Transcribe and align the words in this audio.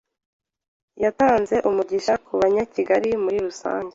Yatanze 1.03 1.55
umugisha 1.69 2.13
ku 2.25 2.31
Banyakigali 2.41 3.09
muri 3.23 3.37
rusange 3.45 3.89